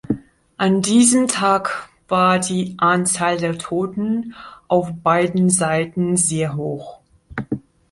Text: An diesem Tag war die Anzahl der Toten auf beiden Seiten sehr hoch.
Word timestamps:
An 0.57 0.81
diesem 0.81 1.27
Tag 1.27 1.87
war 2.07 2.39
die 2.39 2.73
Anzahl 2.79 3.37
der 3.37 3.59
Toten 3.59 4.33
auf 4.67 4.91
beiden 5.03 5.51
Seiten 5.51 6.17
sehr 6.17 6.55
hoch. 6.55 7.01